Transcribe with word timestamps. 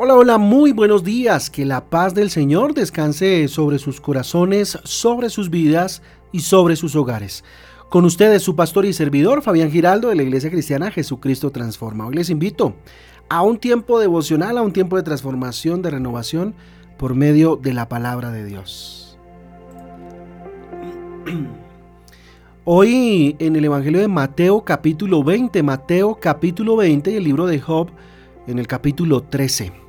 Hola, 0.00 0.14
hola, 0.14 0.38
muy 0.38 0.70
buenos 0.70 1.02
días. 1.02 1.50
Que 1.50 1.64
la 1.64 1.86
paz 1.90 2.14
del 2.14 2.30
Señor 2.30 2.72
descanse 2.72 3.48
sobre 3.48 3.80
sus 3.80 4.00
corazones, 4.00 4.78
sobre 4.84 5.28
sus 5.28 5.50
vidas 5.50 6.02
y 6.30 6.38
sobre 6.38 6.76
sus 6.76 6.94
hogares. 6.94 7.42
Con 7.88 8.04
ustedes 8.04 8.44
su 8.44 8.54
pastor 8.54 8.84
y 8.84 8.92
servidor 8.92 9.42
Fabián 9.42 9.72
Giraldo 9.72 10.10
de 10.10 10.14
la 10.14 10.22
Iglesia 10.22 10.52
Cristiana 10.52 10.92
Jesucristo 10.92 11.50
Transforma. 11.50 12.06
Hoy 12.06 12.14
les 12.14 12.30
invito 12.30 12.76
a 13.28 13.42
un 13.42 13.58
tiempo 13.58 13.98
devocional, 13.98 14.56
a 14.56 14.62
un 14.62 14.72
tiempo 14.72 14.96
de 14.96 15.02
transformación, 15.02 15.82
de 15.82 15.90
renovación 15.90 16.54
por 16.96 17.16
medio 17.16 17.56
de 17.56 17.74
la 17.74 17.88
palabra 17.88 18.30
de 18.30 18.44
Dios. 18.44 19.18
Hoy 22.64 23.34
en 23.40 23.56
el 23.56 23.64
Evangelio 23.64 23.98
de 23.98 24.06
Mateo 24.06 24.62
capítulo 24.62 25.24
20, 25.24 25.60
Mateo 25.64 26.20
capítulo 26.20 26.76
20 26.76 27.10
y 27.10 27.16
el 27.16 27.24
libro 27.24 27.46
de 27.46 27.58
Job 27.58 27.88
en 28.46 28.60
el 28.60 28.68
capítulo 28.68 29.24
13 29.24 29.87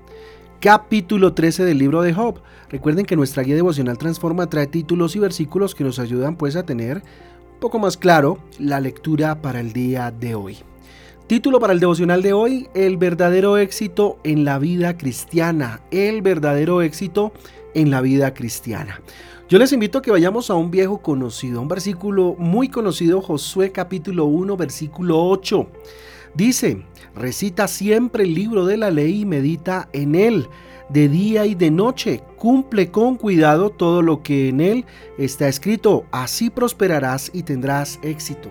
capítulo 0.59 1.33
13 1.33 1.63
del 1.63 1.77
libro 1.77 2.01
de 2.01 2.13
Job. 2.13 2.41
Recuerden 2.69 3.05
que 3.05 3.15
nuestra 3.15 3.43
guía 3.43 3.55
devocional 3.55 3.97
Transforma 3.97 4.49
trae 4.49 4.67
títulos 4.67 5.15
y 5.15 5.19
versículos 5.19 5.73
que 5.73 5.85
nos 5.85 5.99
ayudan 5.99 6.35
pues 6.35 6.55
a 6.55 6.63
tener 6.63 6.97
un 6.97 7.59
poco 7.59 7.79
más 7.79 7.95
claro 7.95 8.39
la 8.59 8.81
lectura 8.81 9.41
para 9.41 9.61
el 9.61 9.71
día 9.71 10.11
de 10.11 10.35
hoy. 10.35 10.57
Título 11.27 11.59
para 11.59 11.73
el 11.73 11.79
devocional 11.79 12.21
de 12.21 12.33
hoy, 12.33 12.67
El 12.73 12.97
verdadero 12.97 13.57
éxito 13.57 14.17
en 14.23 14.43
la 14.43 14.59
vida 14.59 14.97
cristiana. 14.97 15.81
El 15.91 16.21
verdadero 16.21 16.81
éxito 16.81 17.31
en 17.73 17.89
la 17.89 18.01
vida 18.01 18.33
cristiana. 18.33 18.99
Yo 19.47 19.59
les 19.59 19.71
invito 19.71 19.99
a 19.99 20.01
que 20.01 20.11
vayamos 20.11 20.49
a 20.49 20.55
un 20.55 20.71
viejo 20.71 20.97
conocido, 20.99 21.61
un 21.61 21.67
versículo 21.67 22.35
muy 22.38 22.69
conocido, 22.69 23.21
Josué 23.21 23.71
capítulo 23.71 24.25
1, 24.25 24.57
versículo 24.57 25.23
8. 25.25 25.67
Dice, 26.33 26.83
recita 27.15 27.67
siempre 27.67 28.23
el 28.23 28.33
libro 28.33 28.65
de 28.65 28.77
la 28.77 28.91
ley 28.91 29.21
y 29.21 29.25
medita 29.25 29.89
en 29.93 30.15
él 30.15 30.47
de 30.89 31.07
día 31.07 31.45
y 31.45 31.55
de 31.55 31.71
noche. 31.71 32.21
Cumple 32.38 32.91
con 32.91 33.16
cuidado 33.16 33.69
todo 33.69 34.01
lo 34.01 34.23
que 34.23 34.49
en 34.49 34.61
él 34.61 34.85
está 35.17 35.47
escrito. 35.47 36.05
Así 36.11 36.49
prosperarás 36.49 37.29
y 37.33 37.43
tendrás 37.43 37.99
éxito. 38.01 38.49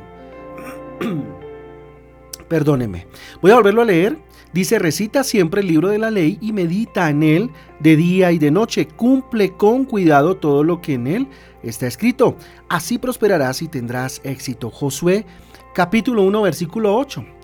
Perdóneme. 2.48 3.06
Voy 3.42 3.50
a 3.50 3.56
volverlo 3.56 3.83
a 3.83 3.87
leer. 3.87 4.19
Dice, 4.53 4.78
recita 4.78 5.25
siempre 5.25 5.61
el 5.61 5.67
libro 5.67 5.89
de 5.89 5.98
la 5.98 6.11
ley 6.11 6.39
y 6.41 6.53
medita 6.55 7.11
en 7.11 7.22
él 7.22 7.50
de 7.81 7.97
día 7.97 8.33
y 8.33 8.39
de 8.39 8.50
noche. 8.50 8.89
Cumple 8.89 9.53
con 9.53 9.84
cuidado 9.84 10.37
todo 10.37 10.65
lo 10.65 10.81
que 10.81 10.95
en 10.95 11.06
él 11.06 11.28
está 11.62 11.87
escrito. 11.87 12.37
Así 12.69 12.98
prosperarás 12.98 13.61
y 13.61 13.69
tendrás 13.69 14.22
éxito. 14.25 14.70
Josué 14.70 15.27
capítulo 15.75 16.22
1 16.22 16.43
versículo 16.43 16.97
8. 16.97 17.38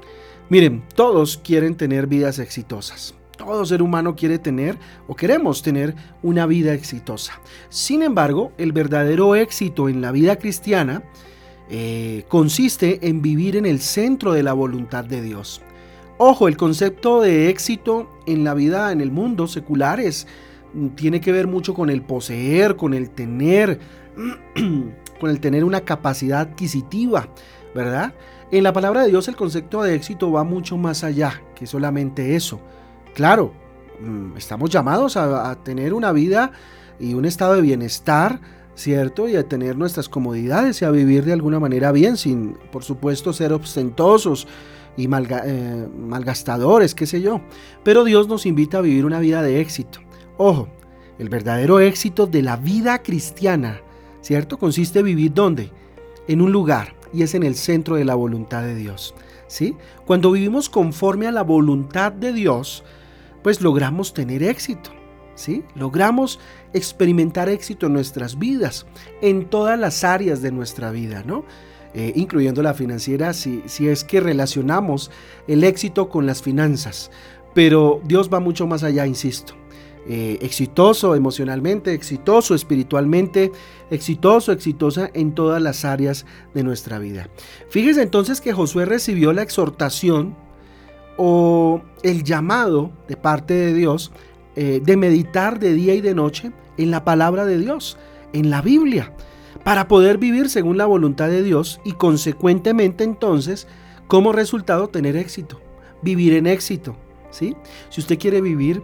Miren, 0.54 0.84
todos 0.94 1.36
quieren 1.36 1.74
tener 1.74 2.06
vidas 2.06 2.38
exitosas. 2.38 3.16
Todo 3.36 3.66
ser 3.66 3.82
humano 3.82 4.14
quiere 4.14 4.38
tener 4.38 4.78
o 5.08 5.16
queremos 5.16 5.62
tener 5.62 5.96
una 6.22 6.46
vida 6.46 6.74
exitosa. 6.74 7.40
Sin 7.70 8.04
embargo, 8.04 8.52
el 8.56 8.70
verdadero 8.70 9.34
éxito 9.34 9.88
en 9.88 10.00
la 10.00 10.12
vida 10.12 10.36
cristiana 10.36 11.02
eh, 11.70 12.24
consiste 12.28 13.08
en 13.08 13.20
vivir 13.20 13.56
en 13.56 13.66
el 13.66 13.80
centro 13.80 14.32
de 14.32 14.44
la 14.44 14.52
voluntad 14.52 15.04
de 15.04 15.22
Dios. 15.22 15.60
Ojo, 16.18 16.46
el 16.46 16.56
concepto 16.56 17.20
de 17.20 17.48
éxito 17.48 18.08
en 18.24 18.44
la 18.44 18.54
vida, 18.54 18.92
en 18.92 19.00
el 19.00 19.10
mundo 19.10 19.48
secular, 19.48 19.98
es, 19.98 20.28
mm, 20.72 20.90
tiene 20.90 21.20
que 21.20 21.32
ver 21.32 21.48
mucho 21.48 21.74
con 21.74 21.90
el 21.90 22.02
poseer, 22.02 22.76
con 22.76 22.94
el 22.94 23.10
tener, 23.10 23.80
con 25.18 25.30
el 25.30 25.40
tener 25.40 25.64
una 25.64 25.80
capacidad 25.80 26.38
adquisitiva, 26.38 27.28
¿verdad? 27.74 28.14
En 28.54 28.62
la 28.62 28.72
palabra 28.72 29.02
de 29.02 29.08
Dios 29.08 29.26
el 29.26 29.34
concepto 29.34 29.82
de 29.82 29.96
éxito 29.96 30.30
va 30.30 30.44
mucho 30.44 30.76
más 30.76 31.02
allá 31.02 31.42
que 31.56 31.66
solamente 31.66 32.36
eso. 32.36 32.60
Claro, 33.12 33.52
mm, 33.98 34.36
estamos 34.36 34.70
llamados 34.70 35.16
a, 35.16 35.56
tener 35.64 35.92
una 35.92 36.12
vida 36.12 36.52
y 37.00 37.14
un 37.14 37.24
estado 37.24 37.54
de 37.54 37.62
bienestar, 37.62 38.40
¿cierto? 38.76 39.28
Y 39.28 39.34
a 39.34 39.48
tener 39.48 39.76
nuestras 39.76 40.08
comodidades 40.08 40.80
y 40.80 40.84
a 40.84 40.92
vivir 40.92 41.24
de 41.24 41.32
alguna 41.32 41.58
manera 41.58 41.90
bien, 41.90 42.16
sin, 42.16 42.56
por 42.70 42.84
supuesto, 42.84 43.32
ser 43.32 43.52
ostentosos 43.52 44.46
y 44.96 45.08
eh, 45.12 45.88
malgastadores, 45.98 46.94
qué 46.94 47.06
sé 47.06 47.20
yo. 47.20 47.40
Pero 47.82 48.04
Dios 48.04 48.28
nos 48.28 48.46
invita 48.46 48.78
a 48.78 48.82
vivir 48.82 49.04
una 49.04 49.18
vida 49.18 49.42
de 49.42 49.60
éxito. 49.60 49.98
Ojo, 50.36 50.68
el 51.18 51.28
verdadero 51.28 51.80
éxito 51.80 52.28
de 52.28 52.42
la 52.42 52.56
vida 52.56 53.02
cristiana, 53.02 53.80
¿cierto? 54.20 54.58
Consiste 54.58 55.00
en 55.00 55.06
vivir 55.06 55.34
¿dónde? 55.34 55.72
En 56.28 56.40
un 56.40 56.52
lugar, 56.52 56.94
y 57.14 57.22
es 57.22 57.34
en 57.34 57.42
el 57.42 57.54
centro 57.54 57.96
de 57.96 58.04
la 58.04 58.14
voluntad 58.14 58.62
de 58.62 58.74
Dios. 58.74 59.14
¿sí? 59.46 59.76
Cuando 60.06 60.32
vivimos 60.32 60.68
conforme 60.68 61.26
a 61.26 61.32
la 61.32 61.42
voluntad 61.42 62.12
de 62.12 62.32
Dios, 62.32 62.82
pues 63.42 63.60
logramos 63.60 64.12
tener 64.12 64.42
éxito. 64.42 64.90
¿sí? 65.34 65.62
Logramos 65.74 66.40
experimentar 66.72 67.48
éxito 67.48 67.86
en 67.86 67.92
nuestras 67.94 68.38
vidas, 68.38 68.86
en 69.22 69.46
todas 69.46 69.78
las 69.78 70.04
áreas 70.04 70.42
de 70.42 70.52
nuestra 70.52 70.90
vida, 70.90 71.22
¿no? 71.24 71.44
Eh, 71.96 72.12
incluyendo 72.16 72.60
la 72.60 72.74
financiera, 72.74 73.32
si, 73.32 73.62
si 73.66 73.86
es 73.86 74.02
que 74.02 74.18
relacionamos 74.18 75.12
el 75.46 75.62
éxito 75.62 76.08
con 76.08 76.26
las 76.26 76.42
finanzas. 76.42 77.12
Pero 77.54 78.00
Dios 78.04 78.28
va 78.32 78.40
mucho 78.40 78.66
más 78.66 78.82
allá, 78.82 79.06
insisto. 79.06 79.54
Eh, 80.06 80.38
exitoso 80.42 81.14
emocionalmente, 81.14 81.94
exitoso 81.94 82.54
espiritualmente, 82.54 83.52
exitoso, 83.90 84.52
exitosa 84.52 85.10
en 85.14 85.34
todas 85.34 85.62
las 85.62 85.86
áreas 85.86 86.26
de 86.52 86.62
nuestra 86.62 86.98
vida. 86.98 87.30
Fíjese 87.70 88.02
entonces 88.02 88.42
que 88.42 88.52
Josué 88.52 88.84
recibió 88.84 89.32
la 89.32 89.40
exhortación 89.40 90.36
o 91.16 91.80
el 92.02 92.22
llamado 92.22 92.92
de 93.08 93.16
parte 93.16 93.54
de 93.54 93.72
Dios 93.72 94.12
eh, 94.56 94.82
de 94.84 94.96
meditar 94.98 95.58
de 95.58 95.72
día 95.72 95.94
y 95.94 96.02
de 96.02 96.14
noche 96.14 96.52
en 96.76 96.90
la 96.90 97.04
palabra 97.04 97.46
de 97.46 97.58
Dios, 97.58 97.96
en 98.34 98.50
la 98.50 98.60
Biblia, 98.60 99.12
para 99.62 99.88
poder 99.88 100.18
vivir 100.18 100.50
según 100.50 100.76
la 100.76 100.84
voluntad 100.84 101.28
de 101.28 101.42
Dios 101.42 101.80
y 101.82 101.92
consecuentemente 101.92 103.04
entonces, 103.04 103.66
como 104.06 104.32
resultado, 104.32 104.88
tener 104.88 105.16
éxito, 105.16 105.62
vivir 106.02 106.34
en 106.34 106.46
éxito. 106.46 106.94
¿sí? 107.30 107.56
Si 107.88 108.00
usted 108.02 108.18
quiere 108.18 108.42
vivir 108.42 108.82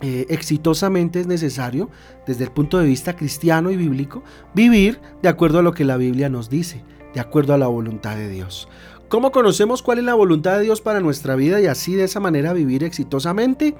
eh, 0.00 0.26
exitosamente 0.28 1.20
es 1.20 1.26
necesario, 1.26 1.90
desde 2.26 2.44
el 2.44 2.52
punto 2.52 2.78
de 2.78 2.86
vista 2.86 3.16
cristiano 3.16 3.70
y 3.70 3.76
bíblico, 3.76 4.22
vivir 4.54 5.00
de 5.22 5.28
acuerdo 5.28 5.58
a 5.58 5.62
lo 5.62 5.72
que 5.72 5.84
la 5.84 5.96
Biblia 5.96 6.28
nos 6.28 6.48
dice, 6.48 6.84
de 7.14 7.20
acuerdo 7.20 7.52
a 7.54 7.58
la 7.58 7.66
voluntad 7.66 8.16
de 8.16 8.28
Dios. 8.28 8.68
¿Cómo 9.08 9.32
conocemos 9.32 9.82
cuál 9.82 9.98
es 9.98 10.04
la 10.04 10.14
voluntad 10.14 10.58
de 10.58 10.64
Dios 10.64 10.80
para 10.80 11.00
nuestra 11.00 11.34
vida 11.34 11.60
y 11.60 11.66
así 11.66 11.94
de 11.94 12.04
esa 12.04 12.20
manera 12.20 12.52
vivir 12.52 12.84
exitosamente? 12.84 13.74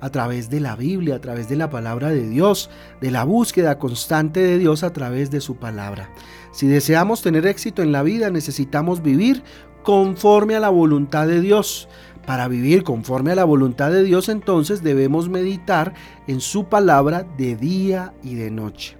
A 0.00 0.10
través 0.10 0.48
de 0.48 0.60
la 0.60 0.76
Biblia, 0.76 1.16
a 1.16 1.20
través 1.20 1.48
de 1.48 1.56
la 1.56 1.70
palabra 1.70 2.10
de 2.10 2.28
Dios, 2.28 2.70
de 3.00 3.10
la 3.10 3.24
búsqueda 3.24 3.80
constante 3.80 4.40
de 4.40 4.58
Dios 4.58 4.84
a 4.84 4.92
través 4.92 5.32
de 5.32 5.40
su 5.40 5.56
palabra. 5.56 6.10
Si 6.52 6.68
deseamos 6.68 7.22
tener 7.22 7.46
éxito 7.46 7.82
en 7.82 7.90
la 7.90 8.02
vida, 8.04 8.30
necesitamos 8.30 9.02
vivir 9.02 9.42
conforme 9.82 10.54
a 10.54 10.60
la 10.60 10.68
voluntad 10.68 11.26
de 11.26 11.40
Dios. 11.40 11.88
Para 12.28 12.46
vivir 12.46 12.84
conforme 12.84 13.32
a 13.32 13.34
la 13.34 13.44
voluntad 13.44 13.90
de 13.90 14.04
Dios 14.04 14.28
entonces 14.28 14.82
debemos 14.82 15.30
meditar 15.30 15.94
en 16.26 16.42
su 16.42 16.66
palabra 16.66 17.26
de 17.38 17.56
día 17.56 18.12
y 18.22 18.34
de 18.34 18.50
noche. 18.50 18.98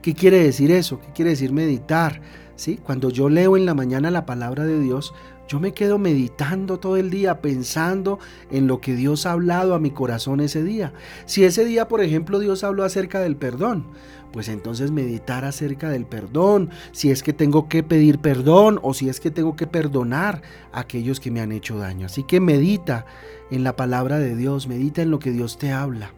¿Qué 0.00 0.14
quiere 0.14 0.38
decir 0.38 0.70
eso? 0.70 0.98
¿Qué 0.98 1.12
quiere 1.12 1.32
decir 1.32 1.52
meditar? 1.52 2.22
¿Sí? 2.56 2.80
Cuando 2.82 3.10
yo 3.10 3.28
leo 3.28 3.58
en 3.58 3.66
la 3.66 3.74
mañana 3.74 4.10
la 4.10 4.24
palabra 4.24 4.64
de 4.64 4.80
Dios, 4.80 5.12
yo 5.48 5.60
me 5.60 5.72
quedo 5.72 5.98
meditando 5.98 6.78
todo 6.78 6.96
el 6.96 7.10
día, 7.10 7.40
pensando 7.40 8.18
en 8.50 8.66
lo 8.66 8.80
que 8.80 8.94
Dios 8.94 9.26
ha 9.26 9.32
hablado 9.32 9.74
a 9.74 9.78
mi 9.78 9.90
corazón 9.90 10.40
ese 10.40 10.62
día. 10.62 10.92
Si 11.26 11.44
ese 11.44 11.64
día, 11.64 11.88
por 11.88 12.00
ejemplo, 12.00 12.38
Dios 12.38 12.64
habló 12.64 12.84
acerca 12.84 13.20
del 13.20 13.36
perdón, 13.36 13.86
pues 14.32 14.48
entonces 14.48 14.90
meditar 14.90 15.44
acerca 15.44 15.90
del 15.90 16.06
perdón, 16.06 16.70
si 16.92 17.10
es 17.10 17.22
que 17.22 17.32
tengo 17.32 17.68
que 17.68 17.82
pedir 17.82 18.18
perdón 18.18 18.80
o 18.82 18.94
si 18.94 19.08
es 19.08 19.20
que 19.20 19.30
tengo 19.30 19.56
que 19.56 19.66
perdonar 19.66 20.42
a 20.72 20.80
aquellos 20.80 21.20
que 21.20 21.30
me 21.30 21.40
han 21.40 21.52
hecho 21.52 21.76
daño. 21.76 22.06
Así 22.06 22.24
que 22.24 22.40
medita 22.40 23.04
en 23.50 23.62
la 23.62 23.76
palabra 23.76 24.18
de 24.18 24.34
Dios, 24.34 24.66
medita 24.66 25.02
en 25.02 25.10
lo 25.10 25.18
que 25.18 25.32
Dios 25.32 25.58
te 25.58 25.70
habla. 25.72 26.12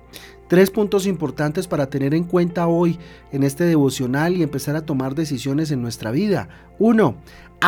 Tres 0.47 0.71
puntos 0.71 1.07
importantes 1.07 1.67
para 1.67 1.89
tener 1.89 2.15
en 2.15 2.25
cuenta 2.25 2.67
hoy 2.67 2.99
en 3.33 3.43
este 3.43 3.65
devocional 3.65 4.37
y 4.37 4.43
empezar 4.43 4.77
a 4.77 4.85
tomar 4.85 5.15
decisiones 5.15 5.71
en 5.71 5.81
nuestra 5.81 6.11
vida. 6.11 6.49
Uno, 6.79 7.17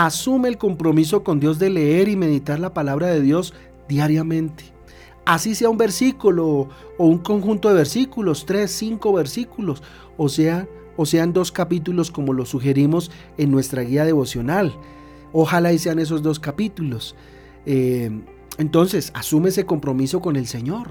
asume 0.05 0.49
el 0.49 0.59
compromiso 0.59 1.25
con 1.25 1.41
Dios 1.41 1.59
de 1.59 1.71
leer 1.71 2.09
y 2.09 2.17
meditar 2.17 2.61
la 2.61 2.75
palabra 2.75 3.07
de 3.07 3.23
Dios 3.23 3.55
diariamente. 3.89 4.65
Así 5.25 5.55
sea 5.55 5.71
un 5.71 5.79
versículo 5.79 6.69
o 6.99 7.07
un 7.07 7.19
conjunto 7.19 7.71
de 7.71 7.77
versículos, 7.77 8.45
tres, 8.45 8.71
cinco 8.73 9.15
versículos, 9.15 9.83
o, 10.19 10.29
sea, 10.29 10.69
o 10.99 11.07
sean 11.07 11.33
dos 11.33 11.51
capítulos 11.51 12.11
como 12.11 12.35
lo 12.35 12.45
sugerimos 12.45 13.11
en 13.39 13.51
nuestra 13.51 13.83
guía 13.83 14.05
devocional. 14.05 14.75
Ojalá 15.33 15.73
y 15.73 15.79
sean 15.79 15.99
esos 15.99 16.23
dos 16.23 16.39
capítulos. 16.39 17.17
Eh, 17.65 18.11
entonces, 18.59 19.11
asume 19.15 19.49
ese 19.49 19.65
compromiso 19.65 20.21
con 20.21 20.37
el 20.37 20.47
Señor. 20.47 20.89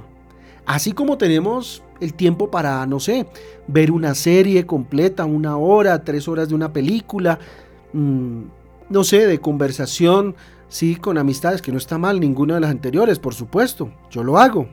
Así 0.66 0.94
como 0.94 1.20
tenemos 1.20 1.84
el 2.02 2.16
tiempo 2.16 2.50
para, 2.50 2.84
no 2.88 3.00
sé, 3.00 3.28
ver 3.68 3.92
una 3.92 4.16
serie 4.16 4.66
completa, 4.66 5.26
una 5.26 5.58
hora, 5.58 6.04
tres 6.04 6.28
horas 6.28 6.50
de 6.50 6.56
una 6.56 6.74
película, 6.74 7.38
mm, 7.94 8.42
no 8.90 9.04
sé, 9.04 9.26
de 9.28 9.40
conversación, 9.40 10.36
sí, 10.68 10.96
con 10.96 11.18
amistades, 11.18 11.62
que 11.62 11.72
no 11.72 11.78
está 11.78 11.98
mal 11.98 12.20
ninguna 12.20 12.56
de 12.56 12.62
las 12.62 12.72
anteriores, 12.72 13.20
por 13.20 13.34
supuesto, 13.34 13.92
yo 14.10 14.24
lo 14.24 14.38
hago. 14.38 14.68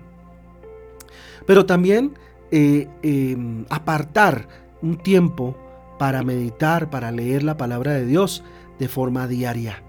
Pero 1.46 1.66
también 1.66 2.14
eh, 2.50 2.88
em, 3.02 3.64
apartar 3.70 4.46
un 4.82 4.98
tiempo 4.98 5.56
para 5.98 6.22
meditar, 6.22 6.90
para 6.90 7.10
leer 7.10 7.42
la 7.42 7.56
palabra 7.56 7.92
de 7.92 8.04
Dios 8.04 8.42
de 8.78 8.88
forma 8.88 9.26
diaria. 9.26 9.82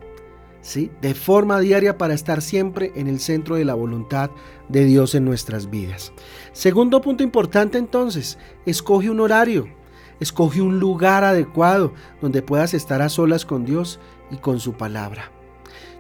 ¿Sí? 0.62 0.90
De 1.02 1.14
forma 1.14 1.60
diaria 1.60 1.98
para 1.98 2.14
estar 2.14 2.42
siempre 2.42 2.94
en 2.96 3.08
el 3.08 3.20
centro 3.20 3.58
de 3.58 3.66
la 3.66 3.74
voluntad 3.74 4.32
de 4.70 4.86
Dios 4.86 5.14
en 5.14 5.26
nuestras 5.26 5.70
vidas. 5.70 6.14
Segundo 6.54 7.02
punto 7.02 7.22
importante 7.22 7.78
entonces, 7.78 8.38
escoge 8.66 9.10
un 9.10 9.20
horario, 9.20 9.68
escoge 10.20 10.62
un 10.62 10.80
lugar 10.80 11.24
adecuado 11.24 11.94
donde 12.22 12.42
puedas 12.42 12.74
estar 12.74 13.02
a 13.02 13.10
solas 13.10 13.46
con 13.46 13.66
Dios 13.66 14.00
y 14.32 14.38
con 14.38 14.60
su 14.60 14.74
palabra. 14.74 15.32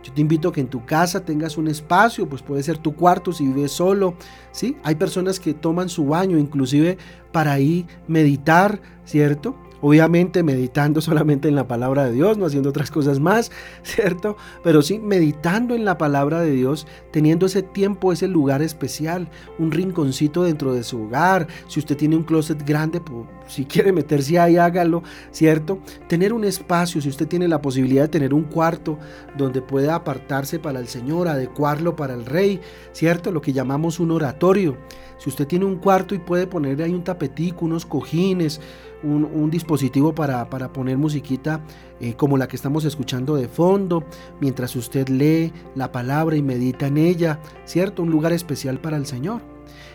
Yo 0.03 0.11
te 0.11 0.21
invito 0.21 0.49
a 0.49 0.51
que 0.51 0.59
en 0.59 0.67
tu 0.67 0.85
casa 0.85 1.23
tengas 1.23 1.57
un 1.57 1.69
espacio, 1.69 2.27
pues 2.27 2.41
puede 2.41 2.61
ser 2.61 2.77
tu 2.77 2.93
cuarto 2.93 3.31
si 3.31 3.47
vives 3.47 3.71
solo, 3.71 4.15
¿sí? 4.51 4.75
Hay 4.83 4.95
personas 4.95 5.39
que 5.39 5.53
toman 5.53 5.87
su 5.87 6.05
baño 6.05 6.37
inclusive 6.37 6.97
para 7.31 7.57
ir 7.59 7.85
meditar, 8.07 8.81
¿cierto? 9.05 9.55
Obviamente 9.85 10.43
meditando 10.43 11.01
solamente 11.01 11.49
en 11.49 11.55
la 11.55 11.67
palabra 11.67 12.05
de 12.05 12.13
Dios, 12.13 12.37
no 12.37 12.45
haciendo 12.45 12.69
otras 12.69 12.89
cosas 12.89 13.19
más, 13.19 13.51
¿cierto? 13.83 14.37
Pero 14.63 14.81
sí 14.81 14.97
meditando 14.97 15.75
en 15.75 15.83
la 15.83 15.97
palabra 15.97 16.39
de 16.39 16.51
Dios, 16.51 16.87
teniendo 17.11 17.47
ese 17.47 17.63
tiempo, 17.63 18.13
ese 18.13 18.29
lugar 18.29 18.61
especial, 18.61 19.27
un 19.59 19.71
rinconcito 19.71 20.43
dentro 20.43 20.73
de 20.73 20.83
su 20.83 21.03
hogar. 21.03 21.47
Si 21.67 21.81
usted 21.81 21.97
tiene 21.97 22.15
un 22.15 22.23
closet 22.23 22.65
grande, 22.65 23.01
si 23.47 23.65
quiere 23.65 23.91
meterse 23.91 24.39
ahí, 24.39 24.55
hágalo, 24.55 25.03
¿cierto? 25.31 25.79
Tener 26.07 26.31
un 26.31 26.45
espacio, 26.45 27.01
si 27.01 27.09
usted 27.09 27.27
tiene 27.27 27.49
la 27.49 27.61
posibilidad 27.61 28.03
de 28.03 28.07
tener 28.07 28.33
un 28.33 28.43
cuarto 28.43 28.97
donde 29.37 29.61
pueda 29.61 29.95
apartarse 29.95 30.59
para 30.59 30.79
el 30.79 30.87
Señor, 30.87 31.27
adecuarlo 31.27 31.97
para 31.97 32.13
el 32.13 32.25
Rey, 32.25 32.61
¿cierto? 32.93 33.33
Lo 33.33 33.41
que 33.41 33.51
llamamos 33.51 33.99
un 33.99 34.11
oratorio. 34.11 34.77
Si 35.17 35.29
usted 35.29 35.45
tiene 35.45 35.65
un 35.65 35.75
cuarto 35.75 36.15
y 36.15 36.19
puede 36.19 36.47
poner 36.47 36.81
ahí 36.81 36.93
un 36.93 37.03
tapetico, 37.03 37.65
unos 37.65 37.85
cojines, 37.85 38.61
un, 39.03 39.49
dispositivo 39.51 40.15
para, 40.15 40.47
poner 40.73 40.97
musiquita 40.97 41.61
eh, 41.99 42.15
como 42.15 42.37
la 42.37 42.47
que 42.47 42.55
estamos 42.55 42.85
escuchando 42.85 43.35
de 43.35 43.47
fondo, 43.47 44.03
mientras 44.39 44.75
usted 44.75 45.07
lee 45.09 45.51
la 45.75 45.91
palabra 45.91 46.35
y 46.35 46.41
medita 46.41 46.87
en 46.87 46.97
ella, 46.97 47.39
¿cierto? 47.65 48.03
Un 48.03 48.11
lugar 48.11 48.33
especial 48.33 48.79
para 48.79 48.97
el 48.97 49.05
Señor. 49.05 49.41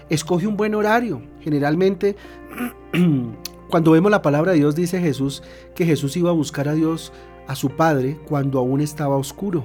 Escoge 0.08 0.46
un 0.46 0.56
buen 0.56 0.74
horario. 0.74 1.22
Generalmente, 1.40 2.16
cuando 3.68 3.92
vemos 3.92 4.10
la 4.10 4.22
palabra 4.22 4.52
de 4.52 4.58
Dios, 4.58 4.74
dice 4.74 5.00
Jesús 5.00 5.42
que 5.74 5.84
Jesús 5.84 6.16
iba 6.16 6.30
a 6.30 6.34
buscar 6.34 6.68
a 6.68 6.74
Dios, 6.74 7.12
a 7.46 7.54
su 7.54 7.70
Padre, 7.70 8.18
cuando 8.26 8.58
aún 8.58 8.80
estaba 8.80 9.16
oscuro. 9.16 9.64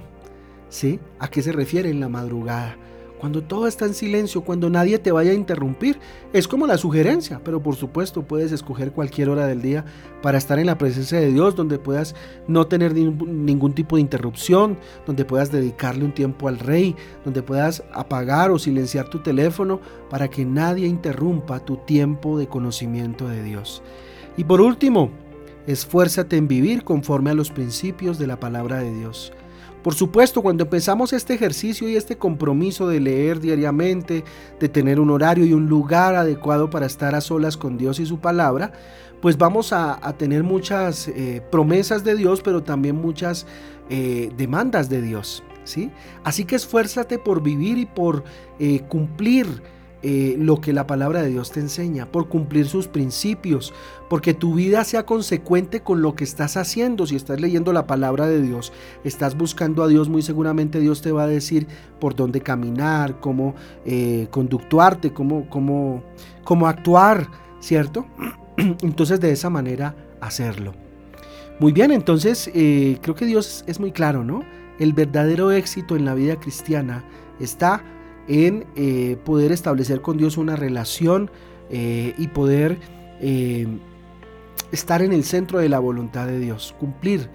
¿Sí? 0.69 1.00
¿A 1.19 1.30
qué 1.30 1.44
se 1.44 1.51
refiere 1.51 1.90
en 1.90 2.00
la 2.00 2.10
madrugada? 2.10 2.78
Cuando 3.23 3.41
todo 3.41 3.67
está 3.67 3.85
en 3.85 3.93
silencio, 3.93 4.41
cuando 4.41 4.69
nadie 4.69 4.99
te 4.99 5.13
vaya 5.13 5.31
a 5.31 5.33
interrumpir. 5.33 5.97
Es 6.33 6.45
como 6.45 6.67
la 6.67 6.77
sugerencia, 6.77 7.39
pero 7.41 7.63
por 7.63 7.77
supuesto 7.77 8.23
puedes 8.23 8.51
escoger 8.51 8.91
cualquier 8.91 9.29
hora 9.29 9.47
del 9.47 9.61
día 9.61 9.85
para 10.21 10.37
estar 10.37 10.59
en 10.59 10.65
la 10.65 10.77
presencia 10.77 11.21
de 11.21 11.31
Dios, 11.31 11.55
donde 11.55 11.79
puedas 11.79 12.15
no 12.49 12.67
tener 12.67 12.93
ningún 12.93 13.71
tipo 13.71 13.95
de 13.95 14.01
interrupción, 14.01 14.77
donde 15.05 15.23
puedas 15.23 15.53
dedicarle 15.53 16.03
un 16.03 16.13
tiempo 16.13 16.49
al 16.49 16.59
Rey, 16.59 16.97
donde 17.23 17.41
puedas 17.41 17.85
apagar 17.93 18.51
o 18.51 18.59
silenciar 18.59 19.07
tu 19.07 19.19
teléfono 19.19 19.79
para 20.09 20.29
que 20.29 20.43
nadie 20.43 20.85
interrumpa 20.85 21.63
tu 21.63 21.77
tiempo 21.77 22.37
de 22.37 22.47
conocimiento 22.47 23.29
de 23.29 23.41
Dios. 23.41 23.81
Y 24.35 24.43
por 24.43 24.59
último, 24.59 25.11
esfuérzate 25.65 26.35
en 26.35 26.49
vivir 26.49 26.83
conforme 26.83 27.31
a 27.31 27.35
los 27.35 27.51
principios 27.51 28.19
de 28.19 28.27
la 28.27 28.41
palabra 28.41 28.79
de 28.79 28.93
Dios. 28.93 29.31
Por 29.83 29.94
supuesto, 29.94 30.41
cuando 30.41 30.63
empezamos 30.63 31.12
este 31.12 31.33
ejercicio 31.33 31.89
y 31.89 31.97
este 31.97 32.18
compromiso 32.18 32.88
de 32.88 33.01
leer 33.01 33.41
diariamente, 33.41 34.24
de 34.57 34.69
tener 34.69 34.97
un 34.97 35.09
horario 35.09 35.45
y 35.45 35.51
un 35.51 35.68
lugar 35.68 36.15
adecuado 36.15 36.69
para 36.69 36.85
estar 36.85 37.13
a 37.15 37.21
solas 37.21 37.57
con 37.57 37.77
Dios 37.77 38.00
y 38.00 38.06
su 38.06 38.19
palabra, 38.19 38.71
pues 39.21 39.38
vamos 39.38 39.74
a, 39.74 40.00
tener 40.18 40.44
muchas 40.44 41.09
eh, 41.09 41.41
promesas 41.51 42.06
de 42.06 42.15
Dios, 42.15 42.41
pero 42.41 42.63
también 42.63 42.95
muchas 42.95 43.45
eh, 43.89 44.31
demandas 44.38 44.89
de 44.89 45.01
Dios. 45.01 45.44
¿sí? 45.65 45.91
Así 46.24 46.45
que 46.45 46.56
esfuérzate 46.56 47.19
por 47.19 47.44
vivir 47.44 47.77
y 47.77 47.85
por 47.85 48.24
eh, 48.59 48.81
cumplir 48.88 49.62
eh, 50.05 50.35
lo 50.38 50.59
que 50.59 50.73
la 50.73 50.85
palabra 50.85 51.21
de 51.21 51.29
Dios 51.29 51.51
te 51.51 51.61
enseña, 51.61 52.05
por 52.05 52.27
cumplir 52.27 52.67
sus 52.67 52.88
principios, 52.88 53.73
porque 54.09 54.33
tu 54.33 54.53
vida 54.53 54.83
sea 54.83 55.05
consecuente 55.05 55.79
con 55.79 56.01
lo 56.01 56.13
que 56.13 56.25
estás 56.25 56.57
haciendo. 56.57 57.07
Si 57.07 57.15
estás 57.15 57.39
leyendo 57.39 57.71
la 57.71 57.88
palabra 57.88 58.27
de 58.27 58.41
Dios, 58.41 58.73
estás 59.05 59.38
buscando 59.38 59.81
a 59.81 59.88
Dios, 59.88 60.09
muy 60.09 60.21
seguramente 60.21 60.81
Dios 60.81 61.01
te 61.01 61.13
va 61.13 61.23
a 61.23 61.27
decir 61.27 61.67
por 62.01 62.15
dónde 62.15 62.41
caminar, 62.41 63.21
cómo 63.21 63.55
eh, 63.85 64.27
conductuarte, 64.29 65.13
cómo, 65.13 65.50
cómo, 65.50 66.03
cómo 66.44 66.67
actuar, 66.67 67.29
¿cierto? 67.61 68.06
Entonces 68.57 69.21
de 69.21 69.31
esa 69.31 69.49
manera 69.49 69.95
hacerlo. 70.19 70.73
Muy 71.59 71.71
bien, 71.71 71.91
entonces 71.91 72.51
eh, 72.53 72.97
creo 73.01 73.15
que 73.15 73.25
Dios 73.25 73.63
es 73.67 73.79
muy 73.79 73.91
claro, 73.91 74.23
¿no? 74.25 74.44
El 74.79 74.91
verdadero 74.91 75.51
éxito 75.51 75.95
en 75.95 76.03
la 76.03 76.13
vida 76.13 76.39
cristiana 76.39 77.06
está 77.39 77.83
en 78.27 78.65
eh, 78.75 79.17
poder 79.23 79.51
establecer 79.51 80.01
con 80.01 80.17
Dios 80.17 80.37
una 80.37 80.55
relación 80.55 81.29
eh, 81.69 82.13
y 82.17 82.27
poder 82.27 82.77
eh, 83.19 83.67
estar 84.71 85.01
en 85.01 85.13
el 85.13 85.23
centro 85.23 85.59
de 85.59 85.69
la 85.69 85.79
voluntad 85.79 86.27
de 86.27 86.39
Dios, 86.39 86.75
cumplir. 86.79 87.29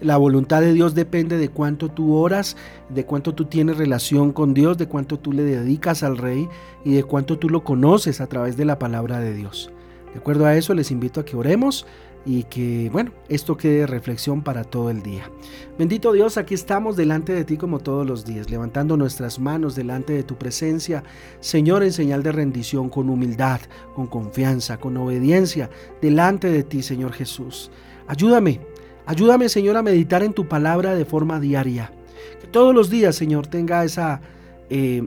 La 0.00 0.16
voluntad 0.16 0.60
de 0.60 0.72
Dios 0.72 0.94
depende 0.94 1.38
de 1.38 1.48
cuánto 1.48 1.88
tú 1.88 2.14
oras, 2.14 2.56
de 2.88 3.06
cuánto 3.06 3.34
tú 3.34 3.46
tienes 3.46 3.78
relación 3.78 4.32
con 4.32 4.52
Dios, 4.52 4.76
de 4.76 4.88
cuánto 4.88 5.18
tú 5.18 5.32
le 5.32 5.44
dedicas 5.44 6.02
al 6.02 6.18
Rey 6.18 6.48
y 6.84 6.94
de 6.94 7.04
cuánto 7.04 7.38
tú 7.38 7.48
lo 7.48 7.62
conoces 7.64 8.20
a 8.20 8.26
través 8.26 8.56
de 8.56 8.64
la 8.64 8.78
palabra 8.78 9.20
de 9.20 9.34
Dios. 9.34 9.70
De 10.12 10.18
acuerdo 10.18 10.46
a 10.46 10.56
eso, 10.56 10.74
les 10.74 10.90
invito 10.90 11.20
a 11.20 11.24
que 11.24 11.36
oremos 11.36 11.86
y 12.26 12.44
que, 12.44 12.88
bueno, 12.90 13.12
esto 13.28 13.56
quede 13.56 13.86
reflexión 13.86 14.42
para 14.42 14.64
todo 14.64 14.90
el 14.90 15.02
día. 15.02 15.30
Bendito 15.78 16.12
Dios, 16.12 16.38
aquí 16.38 16.54
estamos 16.54 16.96
delante 16.96 17.32
de 17.32 17.44
ti 17.44 17.56
como 17.56 17.80
todos 17.80 18.06
los 18.06 18.24
días, 18.24 18.50
levantando 18.50 18.96
nuestras 18.96 19.38
manos 19.38 19.74
delante 19.74 20.14
de 20.14 20.22
tu 20.22 20.36
presencia, 20.36 21.04
Señor, 21.40 21.82
en 21.82 21.92
señal 21.92 22.22
de 22.22 22.32
rendición, 22.32 22.88
con 22.88 23.10
humildad, 23.10 23.60
con 23.94 24.06
confianza, 24.06 24.78
con 24.78 24.96
obediencia, 24.96 25.68
delante 26.00 26.48
de 26.48 26.62
ti, 26.62 26.82
Señor 26.82 27.12
Jesús. 27.12 27.70
Ayúdame, 28.06 28.60
ayúdame, 29.06 29.48
Señor, 29.48 29.76
a 29.76 29.82
meditar 29.82 30.22
en 30.22 30.32
tu 30.32 30.48
palabra 30.48 30.94
de 30.94 31.04
forma 31.04 31.40
diaria. 31.40 31.92
Que 32.40 32.46
todos 32.46 32.74
los 32.74 32.88
días, 32.88 33.14
Señor, 33.16 33.46
tenga 33.46 33.84
esa, 33.84 34.22
eh, 34.70 35.06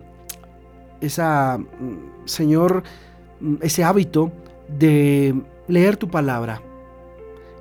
esa, 1.01 1.57
mm, 1.57 2.25
Señor, 2.25 2.83
mm, 3.39 3.55
ese 3.61 3.83
hábito 3.83 4.31
de 4.67 5.33
leer 5.67 5.97
tu 5.97 6.09
palabra 6.09 6.61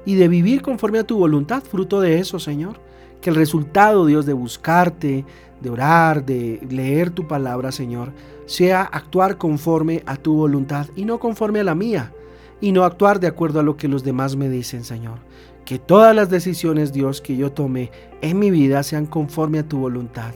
y 0.06 0.14
de 0.14 0.28
vivir 0.28 0.62
conforme 0.62 1.00
a 1.00 1.04
tu 1.04 1.18
voluntad, 1.18 1.62
fruto 1.62 2.00
de 2.00 2.18
eso, 2.18 2.38
Señor. 2.38 2.80
Que 3.20 3.28
el 3.30 3.36
resultado, 3.36 4.06
Dios, 4.06 4.24
de 4.24 4.32
buscarte, 4.32 5.24
de 5.60 5.70
orar, 5.70 6.24
de 6.24 6.60
leer 6.70 7.10
tu 7.10 7.26
palabra, 7.26 7.72
Señor, 7.72 8.12
sea 8.46 8.82
actuar 8.82 9.36
conforme 9.36 10.02
a 10.06 10.16
tu 10.16 10.34
voluntad 10.36 10.86
y 10.94 11.04
no 11.04 11.18
conforme 11.18 11.60
a 11.60 11.64
la 11.64 11.74
mía, 11.74 12.12
y 12.60 12.72
no 12.72 12.84
actuar 12.84 13.20
de 13.20 13.26
acuerdo 13.26 13.60
a 13.60 13.62
lo 13.62 13.76
que 13.76 13.88
los 13.88 14.04
demás 14.04 14.36
me 14.36 14.48
dicen, 14.48 14.84
Señor. 14.84 15.18
Que 15.66 15.78
todas 15.78 16.16
las 16.16 16.30
decisiones, 16.30 16.94
Dios, 16.94 17.20
que 17.20 17.36
yo 17.36 17.52
tome 17.52 17.90
en 18.22 18.38
mi 18.38 18.50
vida 18.50 18.82
sean 18.82 19.04
conforme 19.04 19.58
a 19.58 19.68
tu 19.68 19.78
voluntad 19.78 20.32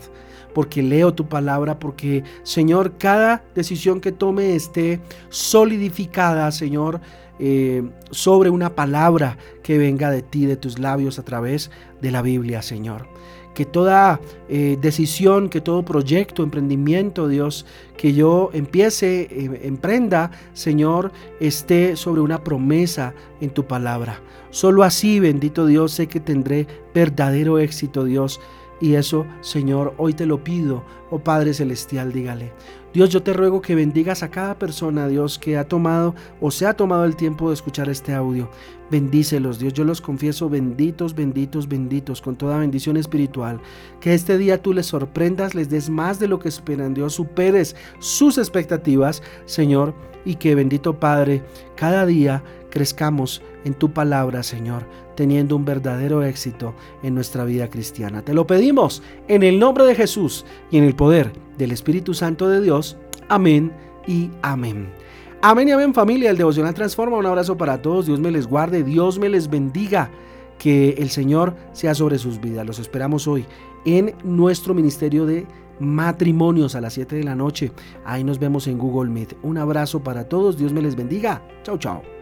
porque 0.53 0.83
leo 0.83 1.13
tu 1.13 1.29
palabra, 1.29 1.79
porque 1.79 2.23
Señor, 2.43 2.97
cada 2.97 3.43
decisión 3.55 4.01
que 4.01 4.11
tome 4.11 4.55
esté 4.55 4.99
solidificada, 5.29 6.51
Señor, 6.51 6.99
eh, 7.39 7.89
sobre 8.11 8.49
una 8.49 8.75
palabra 8.75 9.37
que 9.63 9.77
venga 9.77 10.11
de 10.11 10.21
ti, 10.21 10.45
de 10.45 10.57
tus 10.57 10.77
labios 10.77 11.19
a 11.19 11.23
través 11.23 11.71
de 12.01 12.11
la 12.11 12.21
Biblia, 12.21 12.61
Señor. 12.61 13.07
Que 13.53 13.65
toda 13.65 14.19
eh, 14.49 14.77
decisión, 14.81 15.49
que 15.49 15.61
todo 15.61 15.83
proyecto, 15.83 16.43
emprendimiento, 16.43 17.27
Dios, 17.27 17.65
que 17.97 18.13
yo 18.13 18.49
empiece, 18.53 19.27
eh, 19.29 19.61
emprenda, 19.63 20.31
Señor, 20.53 21.11
esté 21.39 21.95
sobre 21.95 22.21
una 22.21 22.43
promesa 22.43 23.13
en 23.41 23.49
tu 23.49 23.65
palabra. 23.65 24.21
Solo 24.49 24.83
así, 24.83 25.19
bendito 25.19 25.65
Dios, 25.65 25.93
sé 25.93 26.07
que 26.07 26.19
tendré 26.19 26.67
verdadero 26.93 27.59
éxito, 27.59 28.03
Dios 28.05 28.39
y 28.81 28.95
eso, 28.95 29.25
Señor, 29.41 29.93
hoy 29.97 30.13
te 30.13 30.25
lo 30.25 30.43
pido, 30.43 30.83
oh 31.11 31.19
Padre 31.19 31.53
Celestial, 31.53 32.11
dígale. 32.11 32.51
Dios, 32.93 33.09
yo 33.09 33.23
te 33.23 33.31
ruego 33.31 33.61
que 33.61 33.75
bendigas 33.75 34.21
a 34.21 34.31
cada 34.31 34.59
persona, 34.59 35.07
Dios, 35.07 35.39
que 35.39 35.57
ha 35.57 35.65
tomado 35.65 36.13
o 36.41 36.51
se 36.51 36.65
ha 36.65 36.73
tomado 36.73 37.05
el 37.05 37.15
tiempo 37.15 37.47
de 37.47 37.53
escuchar 37.53 37.87
este 37.87 38.13
audio. 38.13 38.49
Bendícelos, 38.89 39.59
Dios, 39.59 39.71
yo 39.71 39.85
los 39.85 40.01
confieso 40.01 40.49
benditos, 40.49 41.15
benditos, 41.15 41.69
benditos, 41.69 42.21
con 42.21 42.35
toda 42.35 42.57
bendición 42.57 42.97
espiritual. 42.97 43.61
Que 44.01 44.13
este 44.13 44.37
día 44.37 44.61
tú 44.61 44.73
les 44.73 44.87
sorprendas, 44.87 45.55
les 45.55 45.69
des 45.69 45.89
más 45.89 46.19
de 46.19 46.27
lo 46.27 46.39
que 46.39 46.49
esperan, 46.49 46.93
Dios, 46.93 47.13
superes 47.13 47.77
sus 47.99 48.37
expectativas, 48.37 49.23
Señor, 49.45 49.93
y 50.25 50.35
que 50.35 50.55
bendito 50.55 50.99
Padre, 50.99 51.43
cada 51.75 52.05
día 52.05 52.43
crezcamos 52.71 53.43
en 53.63 53.75
tu 53.75 53.91
palabra, 53.91 54.41
Señor, 54.41 54.87
teniendo 55.15 55.55
un 55.55 55.65
verdadero 55.65 56.23
éxito 56.23 56.73
en 57.03 57.13
nuestra 57.13 57.45
vida 57.45 57.69
cristiana. 57.69 58.23
Te 58.23 58.33
lo 58.33 58.47
pedimos 58.47 59.03
en 59.27 59.43
el 59.43 59.59
nombre 59.59 59.85
de 59.85 59.93
Jesús 59.93 60.45
y 60.71 60.79
en 60.79 60.85
el 60.85 60.95
poder 60.95 61.31
del 61.59 61.71
Espíritu 61.71 62.15
Santo 62.15 62.49
de 62.49 62.61
Dios. 62.61 62.97
Amén 63.29 63.71
y 64.07 64.31
amén. 64.41 64.89
Amén 65.43 65.67
y 65.67 65.71
amén 65.71 65.93
familia, 65.93 66.31
el 66.31 66.37
devocional 66.37 66.73
transforma. 66.73 67.17
Un 67.17 67.25
abrazo 67.25 67.57
para 67.57 67.81
todos, 67.81 68.07
Dios 68.07 68.19
me 68.19 68.31
les 68.31 68.47
guarde, 68.47 68.83
Dios 68.83 69.19
me 69.19 69.29
les 69.29 69.49
bendiga. 69.49 70.09
Que 70.57 70.91
el 70.99 71.09
Señor 71.09 71.55
sea 71.71 71.95
sobre 71.95 72.19
sus 72.19 72.39
vidas. 72.39 72.67
Los 72.67 72.77
esperamos 72.77 73.27
hoy 73.27 73.47
en 73.83 74.13
nuestro 74.23 74.75
ministerio 74.75 75.25
de 75.25 75.47
matrimonios 75.79 76.75
a 76.75 76.81
las 76.81 76.93
7 76.93 77.15
de 77.15 77.23
la 77.23 77.35
noche. 77.35 77.71
Ahí 78.05 78.23
nos 78.23 78.37
vemos 78.37 78.67
en 78.67 78.77
Google 78.77 79.09
Meet. 79.09 79.37
Un 79.41 79.57
abrazo 79.57 80.03
para 80.03 80.29
todos, 80.29 80.57
Dios 80.57 80.71
me 80.71 80.83
les 80.83 80.95
bendiga. 80.95 81.41
Chao, 81.63 81.79
chao. 81.79 82.20